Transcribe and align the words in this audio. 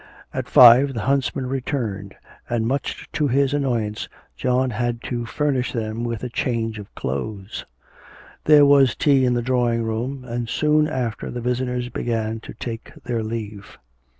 At 0.33 0.49
five 0.49 0.95
the 0.95 1.01
huntsmen 1.01 1.45
returned, 1.45 2.15
and 2.49 2.65
much 2.65 3.07
to 3.11 3.27
his 3.27 3.53
annoyance, 3.53 4.09
John 4.35 4.71
had 4.71 5.03
to 5.03 5.27
furnish 5.27 5.73
them 5.73 6.03
with 6.03 6.23
a 6.23 6.29
change 6.29 6.79
of 6.79 6.95
clothes. 6.95 7.65
There 8.45 8.65
was 8.65 8.95
tea 8.95 9.25
in 9.25 9.35
the 9.35 9.43
drawing 9.43 9.83
room, 9.83 10.23
and 10.27 10.49
soon 10.49 10.87
after 10.87 11.29
the 11.29 11.39
visitors 11.39 11.89
began 11.89 12.39
to 12.39 12.53
take 12.55 12.91
their 13.03 13.21
leave. 13.21 13.77